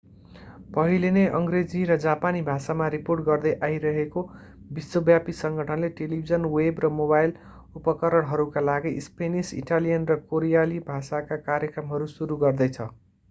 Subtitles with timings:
[0.75, 4.23] पहिले नै अङ्ग्रेजी र जापानी भाषामा रिपोर्ट गर्दै आइरहेको
[4.77, 7.33] विश्वव्यापी सङ्गठनले टेलिभिजन वेब र मोबाइल
[7.81, 12.89] उपकरणहरूका लागि स्पेनिस इटालियन र कोरियाली भाषाका कार्यक्रमहरू सुरु गर्दैछ